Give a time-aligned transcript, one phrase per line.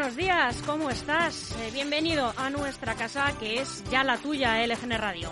[0.00, 1.52] Buenos días, ¿cómo estás?
[1.60, 5.30] Eh, bienvenido a nuestra casa que es ya la tuya, LGN Radio.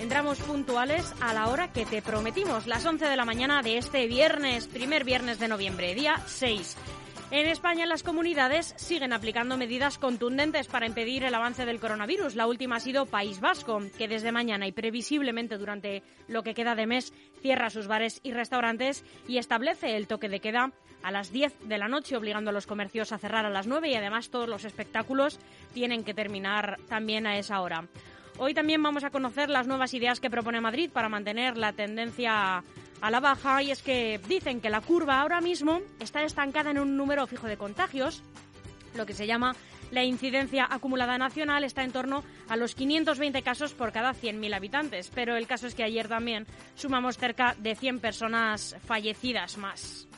[0.00, 4.08] Entramos puntuales a la hora que te prometimos, las 11 de la mañana de este
[4.08, 6.76] viernes, primer viernes de noviembre, día 6.
[7.30, 12.34] En España las comunidades siguen aplicando medidas contundentes para impedir el avance del coronavirus.
[12.34, 16.74] La última ha sido País Vasco, que desde mañana y previsiblemente durante lo que queda
[16.74, 20.72] de mes cierra sus bares y restaurantes y establece el toque de queda
[21.02, 23.88] a las 10 de la noche, obligando a los comercios a cerrar a las 9
[23.88, 25.38] y además todos los espectáculos
[25.74, 27.86] tienen que terminar también a esa hora.
[28.38, 32.62] Hoy también vamos a conocer las nuevas ideas que propone Madrid para mantener la tendencia
[33.00, 36.78] a la baja y es que dicen que la curva ahora mismo está estancada en
[36.78, 38.22] un número fijo de contagios,
[38.94, 39.54] lo que se llama
[39.90, 45.10] la incidencia acumulada nacional está en torno a los 520 casos por cada 100.000 habitantes,
[45.14, 50.08] pero el caso es que ayer también sumamos cerca de 100 personas fallecidas más.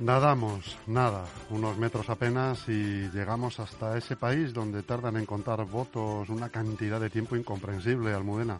[0.00, 6.28] Nadamos, nada, unos metros apenas y llegamos hasta ese país donde tardan en contar votos
[6.30, 8.58] una cantidad de tiempo incomprensible, Almudena.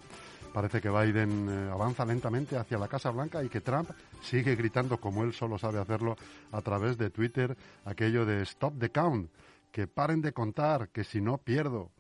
[0.52, 3.90] Parece que Biden eh, avanza lentamente hacia la Casa Blanca y que Trump
[4.22, 6.14] sigue gritando como él solo sabe hacerlo
[6.52, 9.28] a través de Twitter aquello de Stop the Count,
[9.72, 11.90] que paren de contar, que si no pierdo.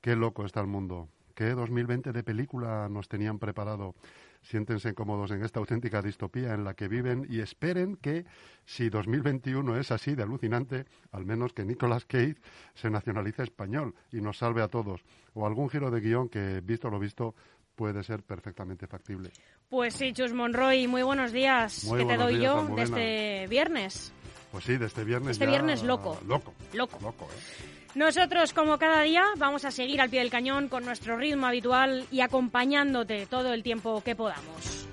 [0.00, 1.08] Qué loco está el mundo.
[1.36, 3.94] ¿Qué 2020 de película nos tenían preparado?
[4.42, 8.24] Siéntense cómodos en esta auténtica distopía en la que viven y esperen que,
[8.64, 12.36] si 2021 es así de alucinante, al menos que Nicolas Cage
[12.74, 15.02] se nacionalice español y nos salve a todos.
[15.34, 17.34] O algún giro de guion que, visto lo visto,
[17.74, 19.30] puede ser perfectamente factible.
[19.70, 21.84] Pues sí, Chus Monroy, muy buenos días.
[21.84, 22.96] Muy ¿Qué te doy días, yo Almudena.
[22.96, 24.12] de este viernes?
[24.50, 26.18] Pues sí, de este viernes Este ya- viernes loco.
[26.26, 26.52] Loco.
[26.74, 26.98] Loco.
[27.00, 27.81] Loco, ¿eh?
[27.94, 32.06] Nosotros, como cada día, vamos a seguir al pie del cañón con nuestro ritmo habitual
[32.10, 34.88] y acompañándote todo el tiempo que podamos.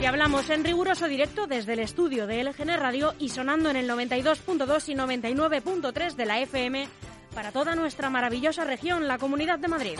[0.00, 3.88] Y hablamos en riguroso directo desde el estudio de LGN Radio y sonando en el
[3.88, 6.88] 92.2 y 99.3 de la FM
[7.34, 9.98] para toda nuestra maravillosa región, la Comunidad de Madrid.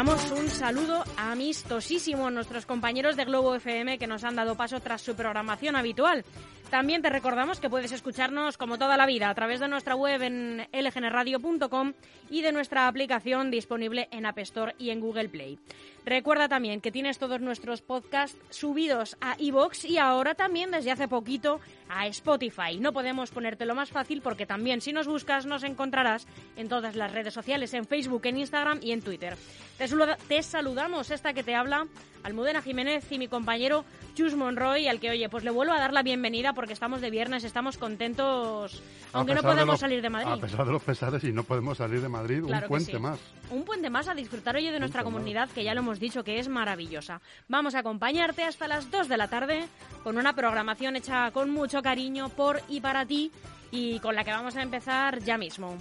[0.00, 4.80] Enviamos un saludo amistosísimo a nuestros compañeros de Globo FM que nos han dado paso
[4.80, 6.24] tras su programación habitual.
[6.70, 10.22] También te recordamos que puedes escucharnos como toda la vida a través de nuestra web
[10.22, 11.92] en lgnradio.com
[12.30, 15.58] y de nuestra aplicación disponible en App Store y en Google Play.
[16.04, 21.08] Recuerda también que tienes todos nuestros podcasts subidos a iVoox y ahora también desde hace
[21.08, 22.78] poquito a Spotify.
[22.78, 27.12] No podemos ponértelo más fácil porque también si nos buscas nos encontrarás en todas las
[27.12, 29.36] redes sociales, en Facebook, en Instagram y en Twitter.
[29.76, 31.86] Te, saluda- te saludamos, esta que te habla,
[32.22, 33.84] Almudena Jiménez y mi compañero
[34.14, 37.10] Chus Monroy, al que, oye, pues le vuelvo a dar la bienvenida porque estamos de
[37.10, 38.82] viernes, estamos contentos,
[39.12, 40.32] aunque no de podemos los- salir de Madrid.
[40.32, 42.98] A pesar de los pesares y no podemos salir de Madrid, Claro un puente sí.
[42.98, 43.18] más.
[43.50, 45.12] Un puente más a disfrutar hoy de nuestra más.
[45.12, 47.20] comunidad, que ya lo hemos dicho que es maravillosa.
[47.48, 49.66] Vamos a acompañarte hasta las 2 de la tarde
[50.04, 53.32] con una programación hecha con mucho cariño por y para ti
[53.70, 55.76] y con la que vamos a empezar ya mismo.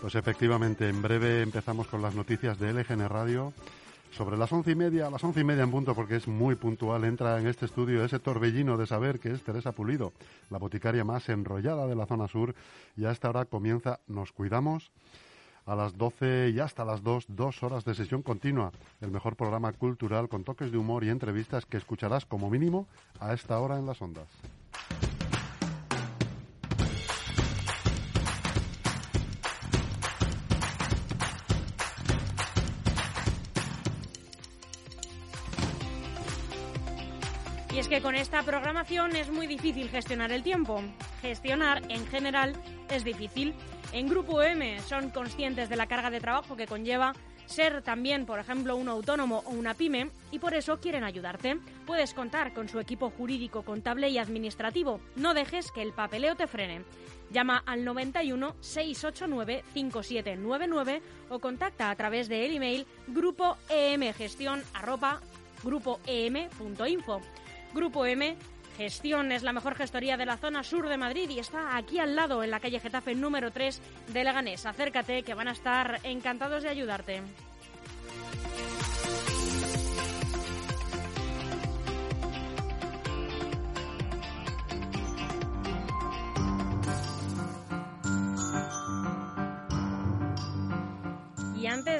[0.00, 3.52] Pues efectivamente, en breve empezamos con las noticias de LGN Radio.
[4.12, 6.54] Sobre las once y media, a las once y media en punto, porque es muy
[6.54, 10.12] puntual, entra en este estudio ese torbellino de saber que es Teresa Pulido,
[10.48, 12.54] la boticaria más enrollada de la zona sur,
[12.96, 14.90] y a esta hora comienza Nos Cuidamos.
[15.66, 18.70] A las 12 y hasta las 2, dos horas de sesión continua.
[19.00, 22.86] El mejor programa cultural con toques de humor y entrevistas que escucharás como mínimo
[23.18, 24.28] a esta hora en las ondas.
[37.76, 40.80] Y es que con esta programación es muy difícil gestionar el tiempo.
[41.20, 42.54] Gestionar, en general,
[42.88, 43.52] es difícil.
[43.92, 47.14] En Grupo M son conscientes de la carga de trabajo que conlleva
[47.46, 51.58] ser también, por ejemplo, un autónomo o una pyme y por eso quieren ayudarte.
[51.86, 55.00] Puedes contar con su equipo jurídico, contable y administrativo.
[55.14, 56.82] No dejes que el papeleo te frene.
[57.30, 63.56] Llama al 91 689 5799 o contacta a través del email grupo
[65.64, 67.20] grupoem.info.
[67.74, 68.36] Grupo M
[68.76, 72.14] Gestión es la mejor gestoría de la zona sur de Madrid y está aquí al
[72.14, 73.80] lado, en la calle Getafe número 3
[74.12, 74.66] de Leganés.
[74.66, 77.22] Acércate, que van a estar encantados de ayudarte.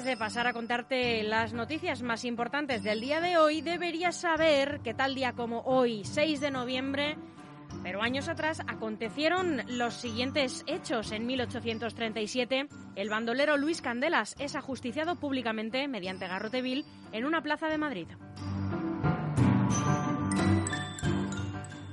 [0.07, 4.95] De pasar a contarte las noticias más importantes del día de hoy, deberías saber que
[4.95, 7.17] tal día como hoy, 6 de noviembre,
[7.83, 11.11] pero años atrás acontecieron los siguientes hechos.
[11.11, 17.67] En 1837, el bandolero Luis Candelas es ajusticiado públicamente mediante garrote vil en una plaza
[17.67, 18.07] de Madrid.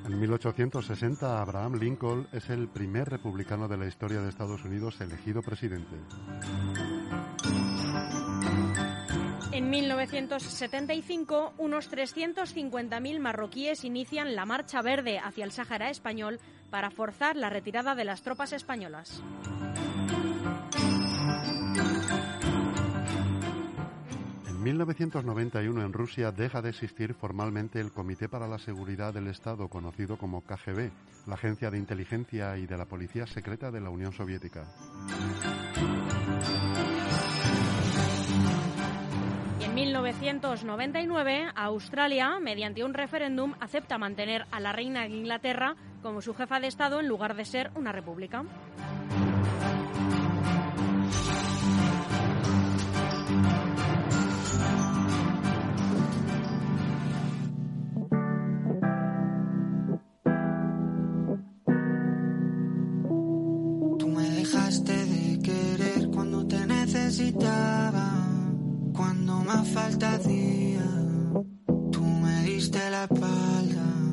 [0.05, 5.41] En 1860, Abraham Lincoln es el primer republicano de la historia de Estados Unidos elegido
[5.41, 5.95] presidente.
[9.51, 16.39] En 1975, unos 350.000 marroquíes inician la Marcha Verde hacia el Sáhara español
[16.71, 19.21] para forzar la retirada de las tropas españolas.
[24.47, 29.67] En 1991 en Rusia deja de existir formalmente el Comité para la Seguridad del Estado,
[29.67, 30.89] conocido como KGB,
[31.27, 34.65] la agencia de inteligencia y de la policía secreta de la Unión Soviética.
[40.03, 46.59] 1999, Australia, mediante un referéndum, acepta mantener a la reina de Inglaterra como su jefa
[46.59, 48.43] de Estado en lugar de ser una república.
[69.63, 70.83] Falta hacía.
[71.91, 74.12] Tú me diste la espalda.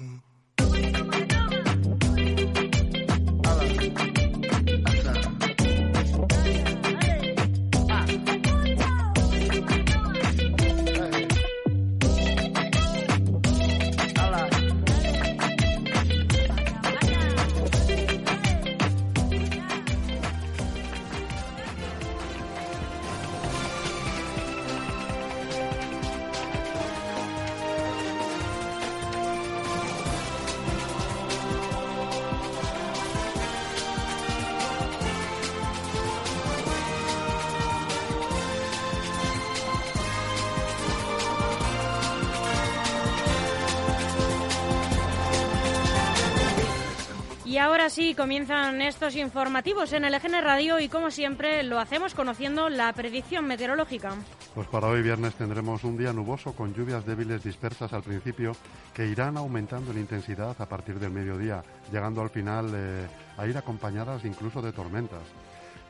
[47.91, 52.13] Y ahora sí, comienzan estos informativos en el EGN Radio y como siempre lo hacemos
[52.13, 54.13] conociendo la predicción meteorológica.
[54.55, 58.53] Pues para hoy viernes tendremos un día nuboso con lluvias débiles dispersas al principio
[58.93, 63.07] que irán aumentando en intensidad a partir del mediodía, llegando al final eh,
[63.37, 65.23] a ir acompañadas incluso de tormentas.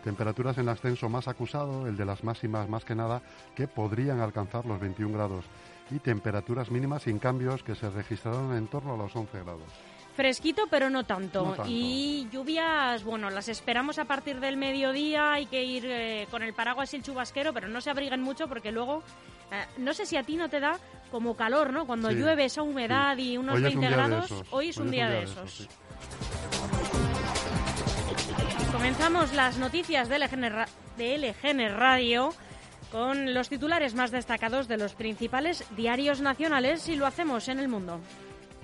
[0.04, 3.22] Temperaturas en ascenso más acusado, el de las máximas más que nada,
[3.56, 5.46] que podrían alcanzar los 21 grados.
[5.92, 9.91] Y temperaturas mínimas sin cambios que se registraron en torno a los 11 grados.
[10.16, 11.46] Fresquito, pero no tanto.
[11.46, 11.72] No tanto.
[11.72, 15.34] Y lluvias, bueno, las esperamos a partir del mediodía.
[15.34, 18.48] Hay que ir eh, con el paraguas y el chubasquero, pero no se abriguen mucho
[18.48, 19.04] porque luego,
[19.52, 20.78] eh, no sé si a ti no te da
[21.12, 21.86] como calor, ¿no?
[21.88, 23.32] Cuando Sí, llueve esa humedad sí.
[23.34, 24.44] y unos Hoy es un 20 día de grados.
[24.52, 25.54] Hoy es un día de esos, esos.
[25.54, 25.68] sí.
[28.72, 30.66] Comenzamos las noticias de LGN,
[30.98, 32.34] de LGN Radio
[32.92, 37.68] con los titulares más destacados de los principales diarios nacionales y lo hacemos en el
[37.68, 38.00] mundo.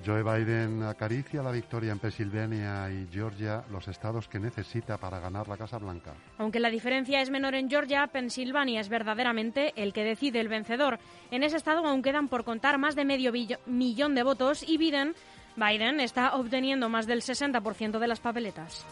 [0.07, 5.49] Joe Biden acaricia la victoria en Pensilvania y Georgia, los estados que necesita para ganar
[5.49, 6.13] la Casa Blanca.
[6.37, 10.99] Aunque la diferencia es menor en Georgia, Pensilvania es verdaderamente el que decide el vencedor.
[11.29, 13.33] En ese estado aún quedan por contar más de medio
[13.65, 15.13] millón de votos y Biden,
[15.57, 18.85] Biden está obteniendo más del 60% de las papeletas.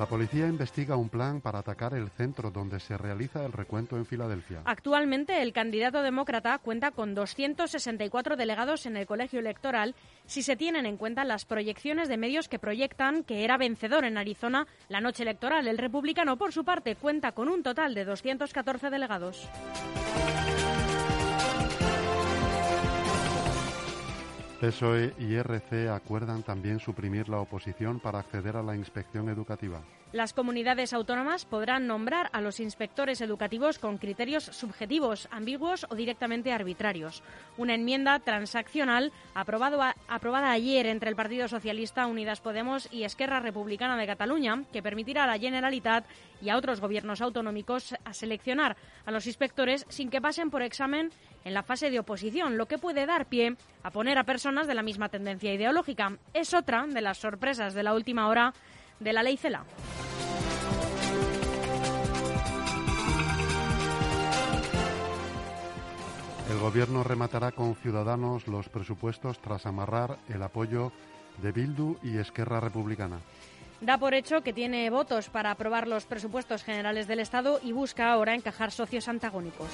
[0.00, 4.06] La policía investiga un plan para atacar el centro donde se realiza el recuento en
[4.06, 4.62] Filadelfia.
[4.64, 10.86] Actualmente, el candidato demócrata cuenta con 264 delegados en el colegio electoral si se tienen
[10.86, 15.22] en cuenta las proyecciones de medios que proyectan que era vencedor en Arizona la noche
[15.22, 15.68] electoral.
[15.68, 19.50] El republicano, por su parte, cuenta con un total de 214 delegados.
[24.60, 29.80] PSOE y RC acuerdan también suprimir la oposición para acceder a la inspección educativa.
[30.12, 36.52] Las comunidades autónomas podrán nombrar a los inspectores educativos con criterios subjetivos, ambiguos o directamente
[36.52, 37.22] arbitrarios.
[37.56, 44.08] Una enmienda transaccional aprobada ayer entre el Partido Socialista, Unidas Podemos y Esquerra Republicana de
[44.08, 46.04] Cataluña, que permitirá a la Generalitat
[46.42, 48.76] y a otros gobiernos autonómicos a seleccionar
[49.06, 51.12] a los inspectores sin que pasen por examen
[51.44, 54.74] en la fase de oposición, lo que puede dar pie a poner a personas de
[54.74, 56.18] la misma tendencia ideológica.
[56.34, 58.52] Es otra de las sorpresas de la última hora
[59.00, 59.64] de la ley CELA.
[66.50, 70.92] El gobierno rematará con Ciudadanos los presupuestos tras amarrar el apoyo
[71.40, 73.20] de Bildu y Esquerra Republicana.
[73.80, 78.12] Da por hecho que tiene votos para aprobar los presupuestos generales del Estado y busca
[78.12, 79.70] ahora encajar socios antagónicos.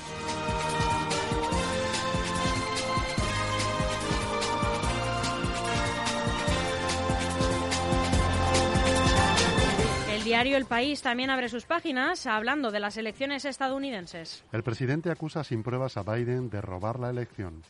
[10.26, 14.42] Diario El País también abre sus páginas hablando de las elecciones estadounidenses.
[14.50, 17.62] El presidente acusa sin pruebas a Biden de robar la elección.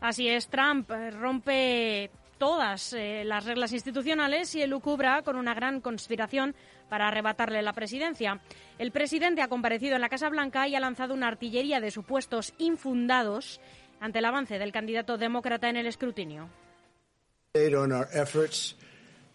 [0.00, 5.82] Así es, Trump eh, rompe todas eh, las reglas institucionales y elucubra con una gran
[5.82, 6.54] conspiración
[6.88, 8.40] para arrebatarle la presidencia.
[8.78, 12.54] El presidente ha comparecido en la Casa Blanca y ha lanzado una artillería de supuestos
[12.56, 13.60] infundados
[14.00, 16.48] ante el avance del candidato demócrata en el escrutinio.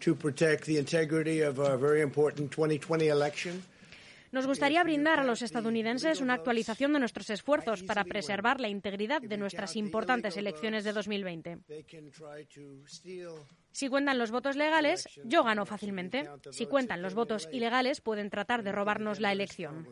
[0.06, 3.62] Our to protect the integrity of a very important 2020 election.
[4.32, 9.22] Nos gustaría brindar a los estadounidenses una actualización de nuestros esfuerzos para preservar la integridad
[9.22, 11.58] de nuestras importantes elecciones de 2020.
[11.68, 16.28] They can try to steal Si cuentan los votos legales, yo gano fácilmente.
[16.50, 19.88] Si cuentan los votos ilegales, pueden tratar de robarnos la elección.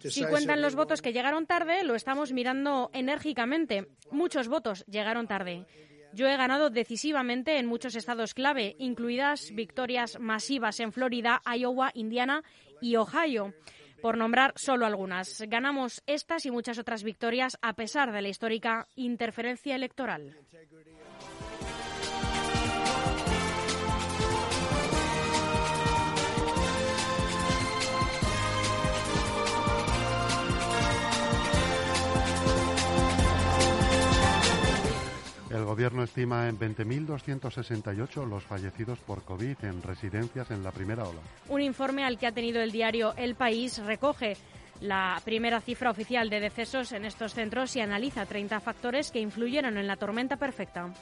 [0.00, 3.88] Si cuentan los votos que llegaron tarde, lo estamos mirando enérgicamente.
[4.10, 5.66] Muchos votos llegaron tarde.
[6.18, 12.42] Yo he ganado decisivamente en muchos estados clave, incluidas victorias masivas en Florida, Iowa, Indiana
[12.80, 13.54] y Ohio,
[14.02, 15.40] por nombrar solo algunas.
[15.42, 20.36] Ganamos estas y muchas otras victorias a pesar de la histórica interferencia electoral.
[35.50, 41.20] El gobierno estima en 20.268 los fallecidos por COVID en residencias en la primera ola.
[41.48, 44.36] Un informe al que ha tenido el diario El País recoge
[44.80, 49.78] la primera cifra oficial de decesos en estos centros y analiza 30 factores que influyeron
[49.78, 50.92] en la tormenta perfecta.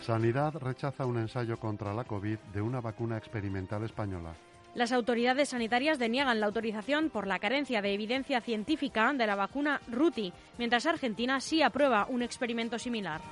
[0.00, 4.34] Sanidad rechaza un ensayo contra la COVID de una vacuna experimental española.
[4.76, 9.80] Las autoridades sanitarias deniegan la autorización por la carencia de evidencia científica de la vacuna
[9.90, 13.22] Ruti, mientras Argentina sí aprueba un experimento similar.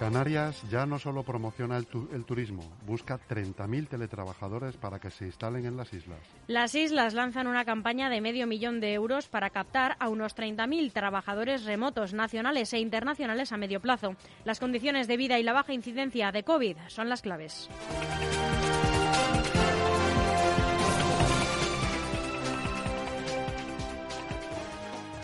[0.00, 5.26] Canarias ya no solo promociona el, tu- el turismo, busca 30.000 teletrabajadores para que se
[5.26, 6.18] instalen en las islas.
[6.46, 10.90] Las islas lanzan una campaña de medio millón de euros para captar a unos 30.000
[10.94, 14.16] trabajadores remotos nacionales e internacionales a medio plazo.
[14.46, 17.68] Las condiciones de vida y la baja incidencia de COVID son las claves.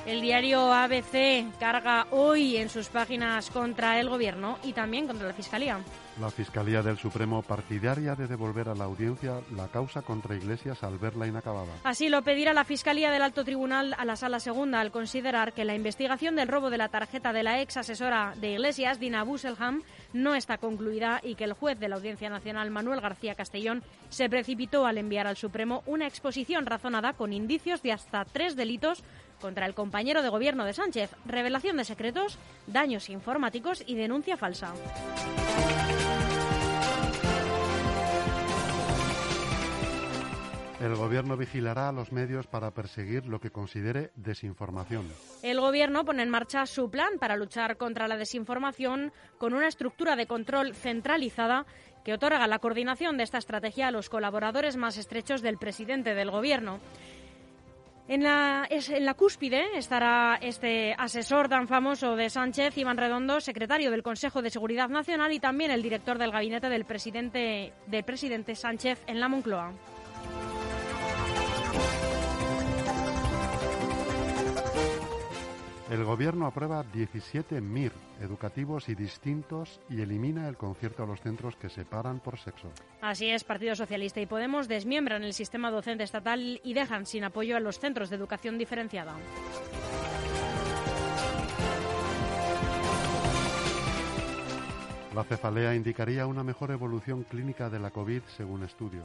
[0.07, 5.35] El diario ABC carga hoy en sus páginas contra el Gobierno y también contra la
[5.35, 5.81] Fiscalía.
[6.21, 10.99] La Fiscalía del Supremo partidaria de devolver a la audiencia la causa contra Iglesias al
[10.99, 11.73] verla inacabada.
[11.83, 15.65] Así lo pedirá la Fiscalía del Alto Tribunal a la Sala Segunda al considerar que
[15.65, 19.83] la investigación del robo de la tarjeta de la ex asesora de Iglesias, Dina Busselham,
[20.13, 24.31] no está concluida y que el juez de la Audiencia Nacional, Manuel García Castellón, se
[24.31, 29.03] precipitó al enviar al Supremo una exposición razonada con indicios de hasta tres delitos
[29.41, 34.75] contra el compañero de gobierno de Sánchez, revelación de secretos, daños informáticos y denuncia falsa.
[40.81, 45.11] El Gobierno vigilará a los medios para perseguir lo que considere desinformación.
[45.43, 50.17] El Gobierno pone en marcha su plan para luchar contra la desinformación con una estructura
[50.17, 51.65] de control centralizada
[52.05, 56.31] que otorga la coordinación de esta estrategia a los colaboradores más estrechos del presidente del
[56.31, 56.79] Gobierno.
[58.09, 63.91] En la, en la cúspide estará este asesor tan famoso de Sánchez, Iván Redondo, secretario
[63.91, 68.55] del Consejo de Seguridad Nacional y también el director del gabinete del presidente, del presidente
[68.55, 69.73] Sánchez en la Moncloa.
[75.91, 81.55] El Gobierno aprueba 17 MIR educativos y distintos y elimina el concierto a los centros
[81.55, 82.73] que separan por sexo.
[83.01, 87.57] Así es, Partido Socialista y Podemos desmiembran el sistema docente estatal y dejan sin apoyo
[87.57, 89.15] a los centros de educación diferenciada.
[95.15, 99.05] La cefalea indicaría una mejor evolución clínica de la COVID según estudio.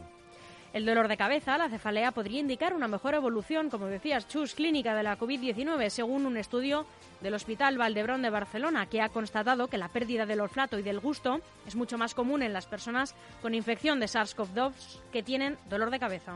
[0.73, 4.95] El dolor de cabeza, la cefalea, podría indicar una mejor evolución, como decías, Chus, clínica
[4.95, 6.85] de la COVID-19, según un estudio
[7.19, 11.01] del Hospital Valdebrón de Barcelona, que ha constatado que la pérdida del olfato y del
[11.01, 14.71] gusto es mucho más común en las personas con infección de SARS-CoV-2
[15.11, 16.35] que tienen dolor de cabeza.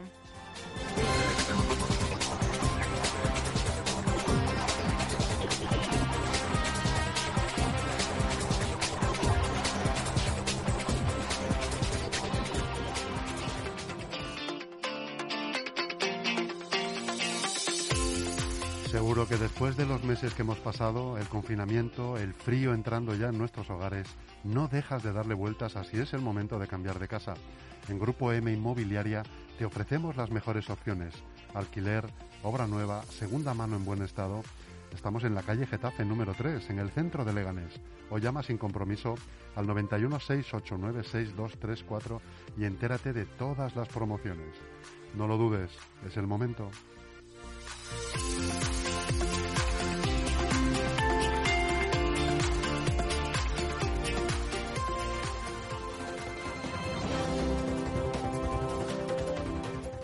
[18.96, 23.28] Seguro que después de los meses que hemos pasado, el confinamiento, el frío entrando ya
[23.28, 24.08] en nuestros hogares,
[24.46, 27.34] no dejas de darle vueltas a si es el momento de cambiar de casa.
[27.90, 29.24] En Grupo M Inmobiliaria
[29.60, 31.14] te ofrecemos las mejores opciones.
[31.54, 32.06] Alquiler,
[32.42, 34.44] obra nueva, segunda mano en buen estado.
[34.94, 37.82] Estamos en la calle Getafe número 3, en el centro de Leganés.
[38.10, 39.16] O llama sin compromiso
[39.58, 42.22] al 91 689 6234
[42.58, 44.56] y entérate de todas las promociones.
[45.18, 45.70] No lo dudes,
[46.08, 46.72] es el momento.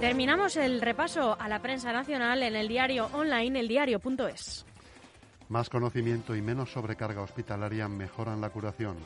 [0.02, 4.66] Terminamos el repaso a la prensa nacional en el diario online eldiario.es.
[5.48, 8.98] Más conocimiento y menos sobrecarga hospitalaria mejoran la curación.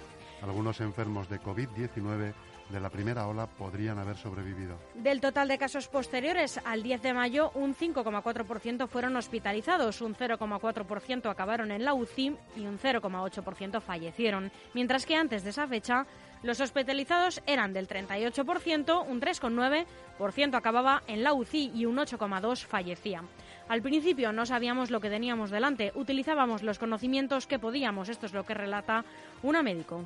[0.41, 2.33] Algunos enfermos de COVID-19
[2.69, 4.77] de la primera ola podrían haber sobrevivido.
[4.95, 11.29] Del total de casos posteriores al 10 de mayo, un 5,4% fueron hospitalizados, un 0,4%
[11.29, 16.07] acabaron en la UCI y un 0,8% fallecieron, mientras que antes de esa fecha
[16.45, 23.23] los hospitalizados eran del 38%, un 3,9% acababa en la UCI y un 8,2% fallecía.
[23.67, 28.33] Al principio no sabíamos lo que teníamos delante, utilizábamos los conocimientos que podíamos, esto es
[28.33, 29.03] lo que relata
[29.41, 30.05] una médico.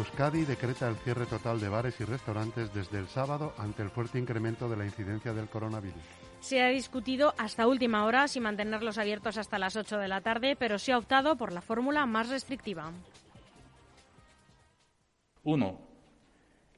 [0.00, 4.18] Euskadi decreta el cierre total de bares y restaurantes desde el sábado ante el fuerte
[4.18, 6.02] incremento de la incidencia del coronavirus.
[6.40, 10.56] Se ha discutido hasta última hora si mantenerlos abiertos hasta las 8 de la tarde,
[10.56, 12.90] pero se ha optado por la fórmula más restrictiva.
[15.44, 15.78] 1.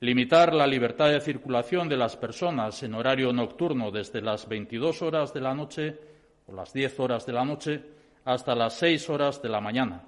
[0.00, 5.32] Limitar la libertad de circulación de las personas en horario nocturno desde las 22 horas
[5.32, 6.00] de la noche
[6.48, 7.84] o las 10 horas de la noche
[8.24, 10.02] hasta las 6 horas de la mañana.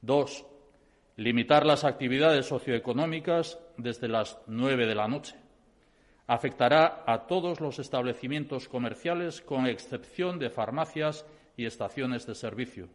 [0.00, 0.46] 2.
[1.16, 5.36] Limitar las actividades socioeconómicas desde las 9 de la noche.
[6.26, 12.88] Afectará a todos los establecimientos comerciales con excepción de farmacias y estaciones de servicio.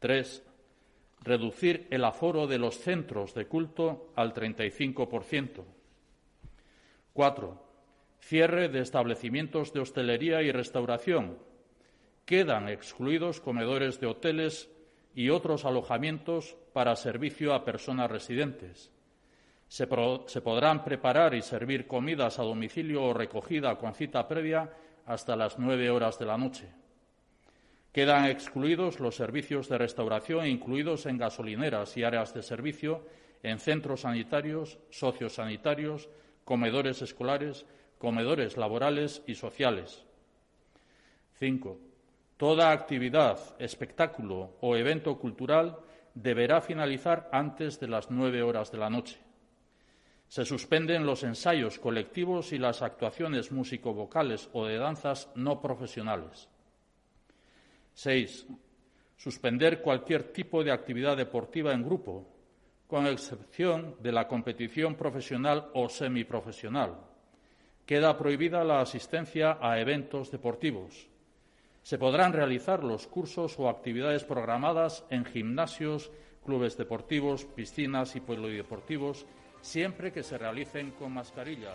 [0.00, 0.42] 3
[1.22, 5.64] reducir el aforo de los centros de culto al 35%.
[7.12, 7.62] Cuatro,
[8.20, 11.38] cierre de establecimientos de hostelería y restauración.
[12.24, 14.70] Quedan excluidos comedores de hoteles
[15.14, 18.90] y otros alojamientos para servicio a personas residentes.
[19.68, 24.68] Se, podrán preparar y servir comidas a domicilio o recogida con cita previa
[25.06, 26.68] hasta las nueve horas de la noche.
[27.92, 33.06] Quedan excluidos los servicios de restauración incluidos en gasolineras y áreas de servicio,
[33.42, 36.08] en centros sanitarios, sociosanitarios,
[36.44, 37.64] comedores escolares,
[37.98, 40.04] comedores laborales y sociales.
[41.38, 41.78] Cinco.
[42.36, 45.78] Toda actividad, espectáculo o evento cultural
[46.14, 49.18] deberá finalizar antes de las nueve horas de la noche.
[50.28, 56.48] Se suspenden los ensayos colectivos y las actuaciones músico-vocales o de danzas no profesionales.
[57.92, 58.46] Seis.
[59.16, 62.26] Suspender cualquier tipo de actividad deportiva en grupo,
[62.86, 66.94] con excepción de la competición profesional o semiprofesional.
[67.84, 71.09] Queda prohibida la asistencia a eventos deportivos.
[71.82, 76.10] Se podrán realizar los cursos o actividades programadas en gimnasios,
[76.44, 79.26] clubes deportivos, piscinas y polideportivos,
[79.60, 81.72] siempre que se realicen con mascarilla.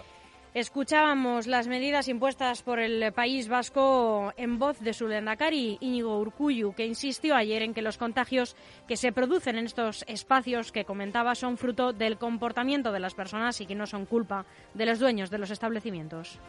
[0.56, 6.74] Escuchábamos las medidas impuestas por el País Vasco en voz de su lendakari, Íñigo Urcuyu,
[6.74, 8.56] que insistió ayer en que los contagios
[8.88, 13.60] que se producen en estos espacios que comentaba son fruto del comportamiento de las personas
[13.60, 16.39] y que no son culpa de los dueños de los establecimientos.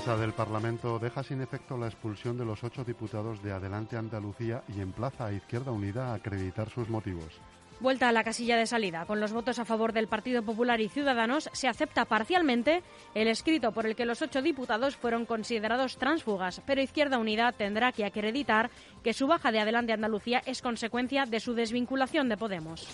[0.00, 4.62] Mesa del Parlamento deja sin efecto la expulsión de los ocho diputados de Adelante Andalucía
[4.74, 7.38] y emplaza a Izquierda Unida a acreditar sus motivos.
[7.80, 9.04] Vuelta a la casilla de salida.
[9.04, 12.82] Con los votos a favor del Partido Popular y Ciudadanos se acepta parcialmente
[13.14, 17.92] el escrito por el que los ocho diputados fueron considerados transfugas, pero Izquierda Unida tendrá
[17.92, 18.70] que acreditar
[19.04, 22.88] que su baja de Adelante Andalucía es consecuencia de su desvinculación de Podemos.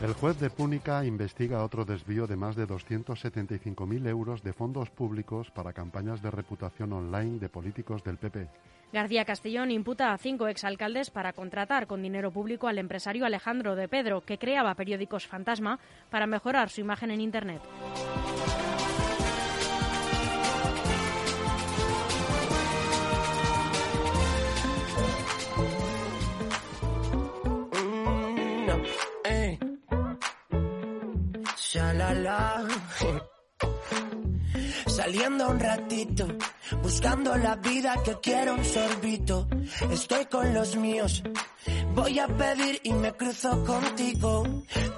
[0.00, 5.50] El juez de Púnica investiga otro desvío de más de 275.000 euros de fondos públicos
[5.50, 8.48] para campañas de reputación online de políticos del PP.
[8.92, 13.88] García Castellón imputa a cinco exalcaldes para contratar con dinero público al empresario Alejandro de
[13.88, 15.80] Pedro, que creaba periódicos fantasma
[16.10, 17.60] para mejorar su imagen en Internet.
[34.86, 36.26] Saliendo un ratito,
[36.82, 39.46] buscando la vida que quiero un sorbito.
[39.90, 41.22] Estoy con los míos,
[41.94, 44.44] voy a pedir y me cruzo contigo.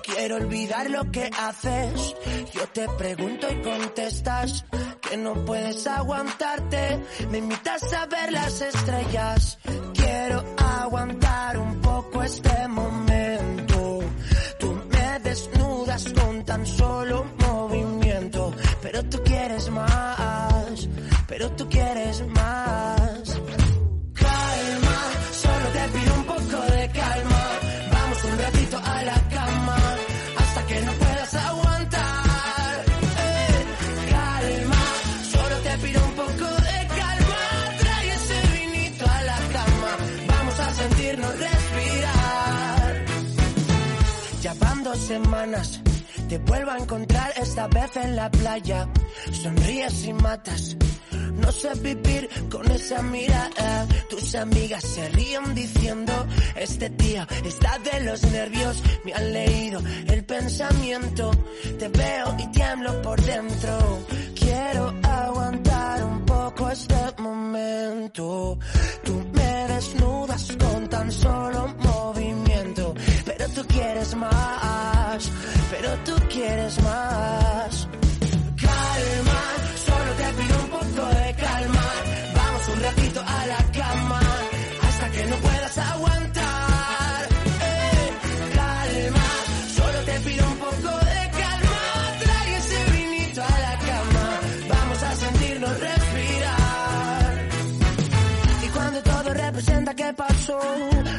[0.02, 2.16] Quiero olvidar lo que haces.
[2.52, 4.64] Yo te pregunto y contestas
[5.00, 7.00] que no puedes aguantarte.
[7.30, 9.58] Me invitas a ver las estrellas.
[9.94, 13.59] Quiero aguantar un poco este momento.
[15.30, 20.88] Desnudas con tan solo movimiento, pero tú quieres más,
[21.28, 22.39] pero tú quieres más.
[46.30, 48.88] Te vuelvo a encontrar esta vez en la playa.
[49.32, 50.76] Sonríes y matas.
[51.42, 53.86] No sé vivir con esa mirada.
[54.08, 56.12] Tus amigas se ríen diciendo,
[56.54, 58.80] este tío está de los nervios.
[59.04, 61.32] Me han leído el pensamiento.
[61.80, 63.98] Te veo y tiemblo por dentro.
[64.38, 68.56] Quiero aguantar un poco este momento.
[69.04, 71.59] Tú me desnudas con tan solo
[76.04, 77.88] Tú quieres más.
[78.62, 79.42] Calma,
[79.86, 81.84] solo te pido un poco de calma.
[82.34, 84.20] Vamos un ratito a la cama
[84.88, 87.28] hasta que no puedas aguantar.
[87.62, 88.10] Eh,
[88.54, 89.28] calma,
[89.76, 91.78] solo te pido un poco de calma.
[92.22, 94.40] Trae ese vinito a la cama.
[94.68, 97.48] Vamos a sentirnos respirar.
[98.64, 100.60] Y cuando todo representa que pasó,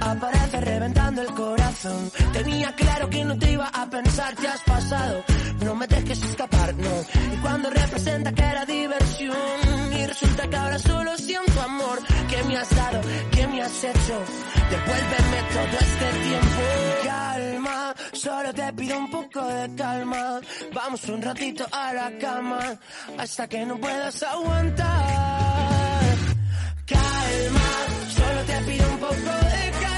[0.02, 2.12] aparece reventando el corazón.
[2.34, 5.24] Tenía claro que no te iba a pensar, has pasado.
[5.66, 6.96] No me dejes escapar, no.
[7.34, 12.00] Y cuando representa que era diversión, y resulta que ahora solo siento amor.
[12.30, 13.00] ¿Qué me has dado?
[13.32, 14.18] ¿Qué me has hecho?
[14.72, 16.62] Devuélveme todo este tiempo.
[17.04, 20.40] Calma, solo te pido un poco de calma.
[20.74, 22.60] Vamos un ratito a la cama,
[23.18, 26.16] hasta que no puedas aguantar.
[26.94, 27.70] Calma,
[28.18, 29.91] solo te pido un poco de Momento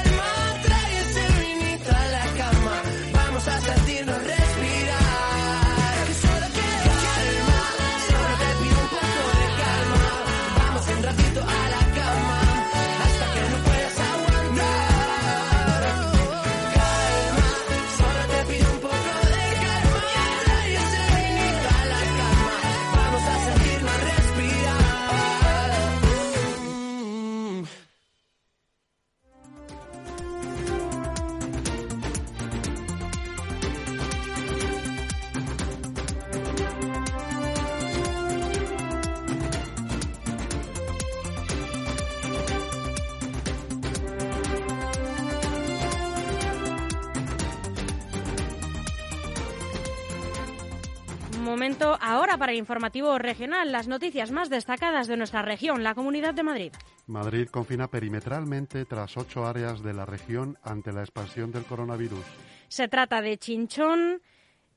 [52.56, 56.74] informativo regional, las noticias más destacadas de nuestra región, la Comunidad de Madrid.
[57.08, 62.26] Madrid confina perimetralmente tras ocho áreas de la región ante la expansión del coronavirus.
[62.68, 64.22] Se trata de Chinchón,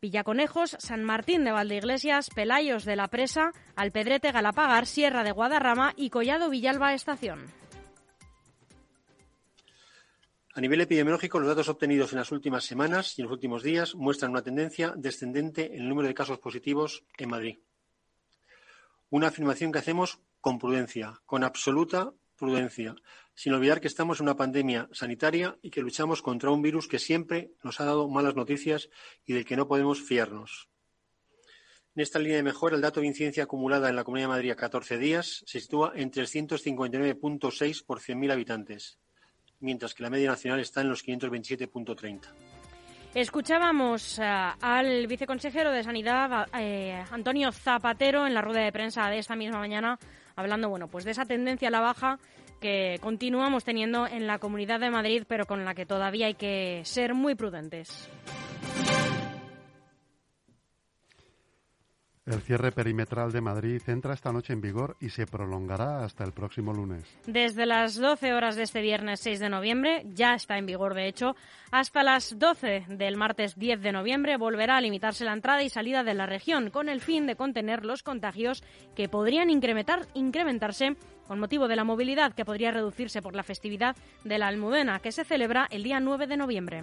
[0.01, 6.11] Villaconejos, San Martín de Valdeiglesias, Pelayos de la Presa, Alpedrete, Galapagar, Sierra de Guadarrama y
[6.11, 7.47] Collado Villalba Estación.
[10.57, 13.95] A nivel epidemiológico, los datos obtenidos en las últimas semanas y en los últimos días
[13.95, 17.59] muestran una tendencia descendente en el número de casos positivos en Madrid.
[19.09, 22.97] Una afirmación que hacemos con prudencia, con absoluta prudencia,
[23.35, 26.99] sin olvidar que estamos en una pandemia sanitaria y que luchamos contra un virus que
[26.99, 28.91] siempre nos ha dado malas noticias
[29.25, 30.69] y del que no podemos fiarnos.
[31.95, 34.51] En esta línea de mejora, el dato de incidencia acumulada en la Comunidad de Madrid
[34.51, 38.99] a 14 días se sitúa en 359.6 por 100.000 habitantes,
[39.61, 42.46] mientras que la media nacional está en los 527.30.
[43.17, 44.23] Escuchábamos uh,
[44.61, 49.59] al viceconsejero de Sanidad, eh, Antonio Zapatero, en la rueda de prensa de esta misma
[49.59, 49.99] mañana,
[50.35, 52.19] hablando bueno, pues de esa tendencia a la baja
[52.61, 56.83] que continuamos teniendo en la Comunidad de Madrid, pero con la que todavía hay que
[56.85, 58.11] ser muy prudentes.
[62.27, 66.33] El cierre perimetral de Madrid entra esta noche en vigor y se prolongará hasta el
[66.33, 67.05] próximo lunes.
[67.25, 71.07] Desde las 12 horas de este viernes 6 de noviembre, ya está en vigor de
[71.07, 71.37] hecho,
[71.71, 76.03] hasta las 12 del martes 10 de noviembre volverá a limitarse la entrada y salida
[76.03, 78.65] de la región con el fin de contener los contagios
[78.97, 80.97] que podrían incrementar, incrementarse
[81.29, 85.13] con motivo de la movilidad que podría reducirse por la festividad de la Almudena, que
[85.13, 86.83] se celebra el día 9 de noviembre.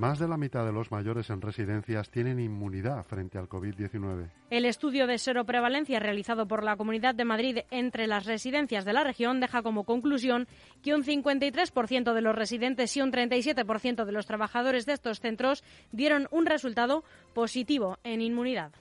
[0.00, 4.30] Más de la mitad de los mayores en residencias tienen inmunidad frente al COVID-19.
[4.48, 9.04] El estudio de seroprevalencia realizado por la Comunidad de Madrid entre las residencias de la
[9.04, 10.48] región deja como conclusión
[10.82, 15.62] que un 53% de los residentes y un 37% de los trabajadores de estos centros
[15.92, 18.72] dieron un resultado positivo en inmunidad.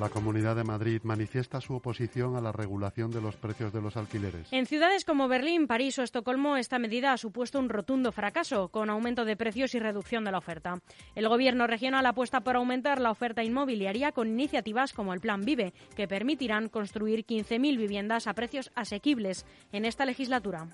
[0.00, 3.98] La Comunidad de Madrid manifiesta su oposición a la regulación de los precios de los
[3.98, 4.50] alquileres.
[4.50, 8.88] En ciudades como Berlín, París o Estocolmo, esta medida ha supuesto un rotundo fracaso, con
[8.88, 10.80] aumento de precios y reducción de la oferta.
[11.14, 15.74] El Gobierno regional apuesta por aumentar la oferta inmobiliaria con iniciativas como el Plan Vive,
[15.94, 20.66] que permitirán construir 15.000 viviendas a precios asequibles en esta legislatura.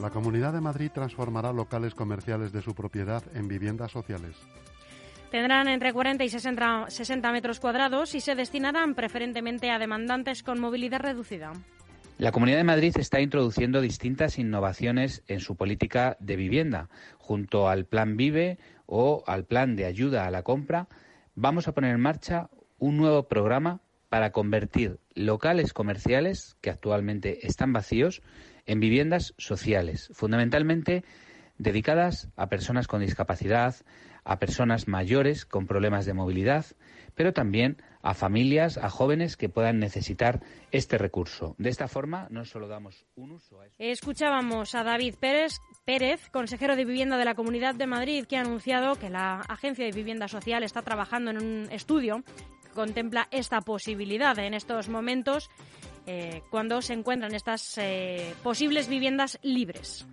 [0.00, 4.34] La Comunidad de Madrid transformará locales comerciales de su propiedad en viviendas sociales.
[5.30, 10.58] Tendrán entre 40 y 60, 60 metros cuadrados y se destinarán preferentemente a demandantes con
[10.58, 11.52] movilidad reducida.
[12.16, 16.88] La Comunidad de Madrid está introduciendo distintas innovaciones en su política de vivienda.
[17.18, 20.88] Junto al Plan Vive o al Plan de Ayuda a la Compra,
[21.34, 27.72] vamos a poner en marcha un nuevo programa para convertir locales comerciales que actualmente están
[27.72, 28.22] vacíos
[28.66, 31.04] en viviendas sociales, fundamentalmente
[31.58, 33.76] dedicadas a personas con discapacidad,
[34.28, 36.66] a personas mayores con problemas de movilidad,
[37.14, 41.56] pero también a familias, a jóvenes que puedan necesitar este recurso.
[41.58, 43.74] De esta forma, no solo damos un uso a eso.
[43.78, 45.54] Escuchábamos a David Pérez,
[45.86, 49.86] Pérez, consejero de Vivienda de la Comunidad de Madrid, que ha anunciado que la Agencia
[49.86, 52.22] de Vivienda Social está trabajando en un estudio
[52.62, 55.48] que contempla esta posibilidad en estos momentos
[56.06, 60.06] eh, cuando se encuentran estas eh, posibles viviendas libres.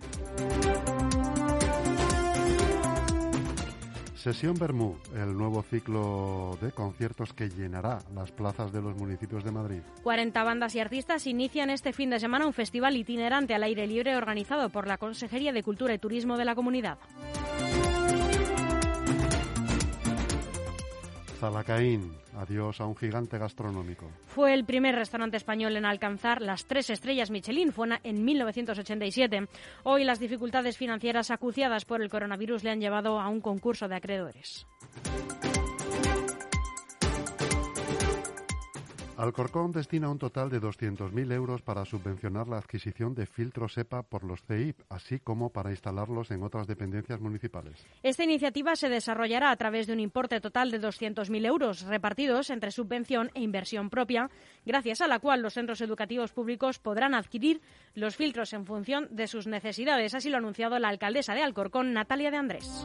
[4.16, 9.52] Sesión Bermú, el nuevo ciclo de conciertos que llenará las plazas de los municipios de
[9.52, 9.80] Madrid.
[10.02, 14.16] 40 bandas y artistas inician este fin de semana un festival itinerante al aire libre
[14.16, 16.98] organizado por la Consejería de Cultura y Turismo de la comunidad.
[21.38, 24.06] Zalacaín, adiós a un gigante gastronómico.
[24.26, 29.48] Fue el primer restaurante español en alcanzar las tres estrellas Michelin, fue en 1987.
[29.84, 33.96] Hoy las dificultades financieras acuciadas por el coronavirus le han llevado a un concurso de
[33.96, 34.66] acreedores.
[39.16, 44.24] Alcorcón destina un total de 200.000 euros para subvencionar la adquisición de filtros EPA por
[44.24, 47.86] los CEIP, así como para instalarlos en otras dependencias municipales.
[48.02, 52.70] Esta iniciativa se desarrollará a través de un importe total de 200.000 euros repartidos entre
[52.70, 54.28] subvención e inversión propia,
[54.66, 57.62] gracias a la cual los centros educativos públicos podrán adquirir
[57.94, 60.14] los filtros en función de sus necesidades.
[60.14, 62.84] Así lo ha anunciado la alcaldesa de Alcorcón, Natalia de Andrés.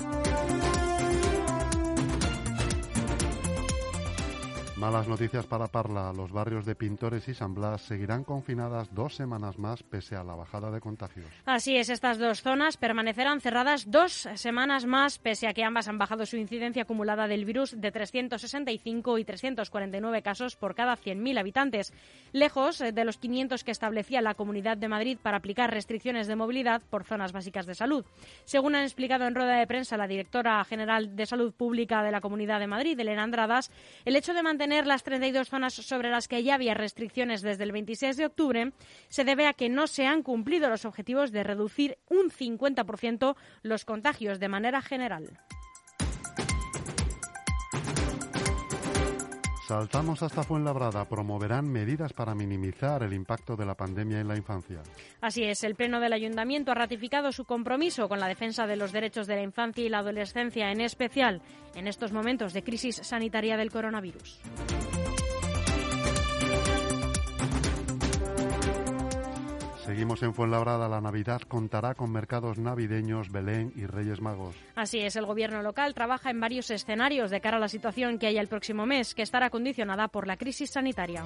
[4.82, 6.12] Malas noticias para Parla.
[6.12, 10.34] Los barrios de Pintores y San Blas seguirán confinadas dos semanas más pese a la
[10.34, 11.28] bajada de contagios.
[11.46, 16.00] Así es, estas dos zonas permanecerán cerradas dos semanas más pese a que ambas han
[16.00, 21.94] bajado su incidencia acumulada del virus de 365 y 349 casos por cada 100.000 habitantes,
[22.32, 26.82] lejos de los 500 que establecía la Comunidad de Madrid para aplicar restricciones de movilidad
[26.90, 28.04] por zonas básicas de salud.
[28.46, 32.20] Según han explicado en rueda de prensa la directora general de Salud Pública de la
[32.20, 33.70] Comunidad de Madrid, Elena Andradas,
[34.06, 37.72] el hecho de mantener las 32 zonas sobre las que ya había restricciones desde el
[37.72, 38.72] 26 de octubre
[39.10, 43.86] se debe a que no se han cumplido los objetivos de reducir un 50% los
[43.86, 45.40] contagios de manera general.
[49.72, 51.08] Saltamos hasta Fuenlabrada.
[51.08, 54.82] Promoverán medidas para minimizar el impacto de la pandemia en la infancia.
[55.22, 58.92] Así es, el Pleno del Ayuntamiento ha ratificado su compromiso con la defensa de los
[58.92, 61.42] derechos de la infancia y la adolescencia, en especial
[61.74, 64.42] en estos momentos de crisis sanitaria del coronavirus.
[69.92, 70.88] Seguimos en Fuenlabrada.
[70.88, 74.56] La Navidad contará con mercados navideños, Belén y Reyes Magos.
[74.74, 78.28] Así es, el gobierno local trabaja en varios escenarios de cara a la situación que
[78.28, 81.26] haya el próximo mes, que estará condicionada por la crisis sanitaria.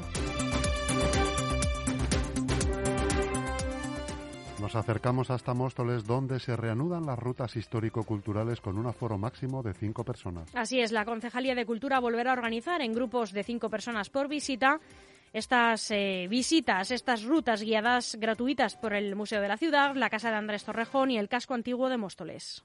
[4.60, 9.76] Nos acercamos hasta Móstoles, donde se reanudan las rutas histórico-culturales con un aforo máximo de
[9.76, 10.50] cinco personas.
[10.56, 14.28] Así es, la Concejalía de Cultura volverá a organizar en grupos de cinco personas por
[14.28, 14.80] visita
[15.36, 20.30] estas eh, visitas, estas rutas guiadas gratuitas por el Museo de la Ciudad, la Casa
[20.30, 22.64] de Andrés Torrejón y el casco antiguo de Móstoles.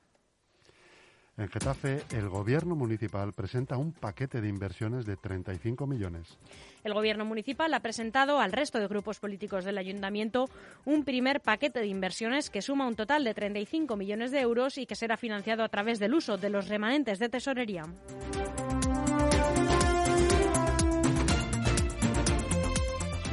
[1.37, 6.39] En Getafe, el Gobierno municipal presenta un paquete de inversiones de 35 millones.
[6.85, 10.49] El Gobierno municipal ha presentado al resto de grupos políticos del Ayuntamiento
[10.85, 14.87] un primer paquete de inversiones que suma un total de 35 millones de euros y
[14.87, 17.85] que será financiado a través del uso de los remanentes de tesorería.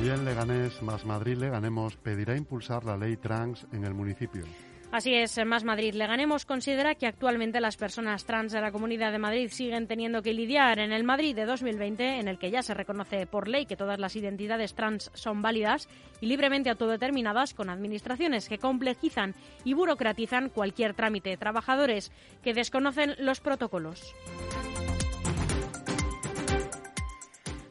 [0.07, 4.45] Y en Leganés, Más Madrid Leganemos pedirá impulsar la ley trans en el municipio.
[4.89, 9.19] Así es, Más Madrid Leganemos considera que actualmente las personas trans de la Comunidad de
[9.19, 12.73] Madrid siguen teniendo que lidiar en el Madrid de 2020, en el que ya se
[12.73, 15.89] reconoce por ley que todas las identidades trans son válidas
[16.21, 23.41] y libremente autodeterminadas, con administraciones que complejizan y burocratizan cualquier trámite, trabajadores que desconocen los
[23.41, 24.15] protocolos.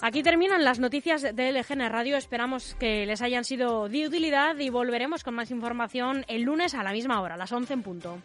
[0.06, 2.16] Aquí terminan las noticias de LGN Radio.
[2.16, 6.84] Esperamos que les hayan sido de utilidad y volveremos con más información el lunes a
[6.84, 8.18] la misma hora, a las 11 en punto.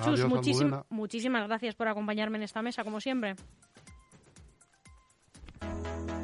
[0.00, 3.36] Adiós, Chus, muchísim- muchísimas gracias por acompañarme en esta mesa, como siempre.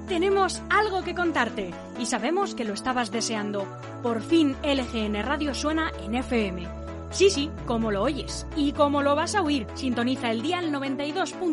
[0.09, 3.69] Tenemos algo que contarte y sabemos que lo estabas deseando.
[4.03, 6.67] Por fin LGN Radio suena en FM.
[7.11, 9.69] Sí, sí, como lo oyes y como lo vas a oír.
[9.75, 11.35] Sintoniza el día 92.